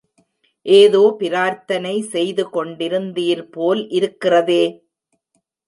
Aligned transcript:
ஏதோ 0.65 1.01
பிரார்த்தனை 1.19 1.93
செய்து 2.09 2.43
கொண்டிருந்தீர் 2.49 3.45
போல் 3.51 3.83
இருக்கிறதே! 3.89 4.63